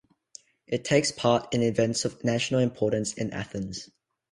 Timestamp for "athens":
3.33-3.91